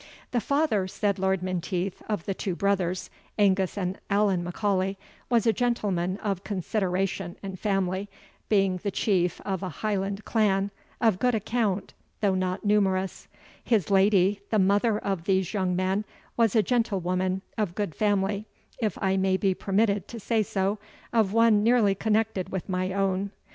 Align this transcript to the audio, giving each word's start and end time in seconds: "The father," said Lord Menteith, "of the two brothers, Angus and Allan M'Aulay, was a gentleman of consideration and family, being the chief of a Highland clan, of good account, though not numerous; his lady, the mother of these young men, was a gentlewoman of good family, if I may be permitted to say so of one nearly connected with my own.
"The 0.31 0.41
father," 0.41 0.87
said 0.87 1.19
Lord 1.19 1.43
Menteith, 1.43 2.01
"of 2.09 2.25
the 2.25 2.33
two 2.33 2.55
brothers, 2.55 3.11
Angus 3.37 3.77
and 3.77 3.99
Allan 4.09 4.43
M'Aulay, 4.43 4.97
was 5.29 5.45
a 5.45 5.53
gentleman 5.53 6.17
of 6.23 6.43
consideration 6.43 7.35
and 7.43 7.59
family, 7.59 8.09
being 8.49 8.77
the 8.77 8.89
chief 8.89 9.39
of 9.41 9.61
a 9.61 9.69
Highland 9.69 10.25
clan, 10.25 10.71
of 10.99 11.19
good 11.19 11.35
account, 11.35 11.93
though 12.19 12.33
not 12.33 12.65
numerous; 12.65 13.27
his 13.63 13.91
lady, 13.91 14.41
the 14.49 14.57
mother 14.57 14.97
of 14.97 15.25
these 15.25 15.53
young 15.53 15.75
men, 15.75 16.03
was 16.35 16.55
a 16.55 16.63
gentlewoman 16.63 17.43
of 17.55 17.75
good 17.75 17.93
family, 17.93 18.47
if 18.79 18.97
I 19.03 19.17
may 19.17 19.37
be 19.37 19.53
permitted 19.53 20.07
to 20.07 20.19
say 20.19 20.41
so 20.41 20.79
of 21.13 21.31
one 21.31 21.61
nearly 21.61 21.93
connected 21.93 22.49
with 22.49 22.67
my 22.67 22.91
own. 22.91 23.29